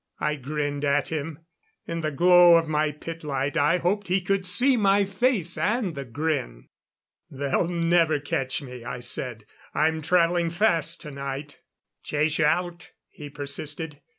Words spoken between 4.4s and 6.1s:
see my face and the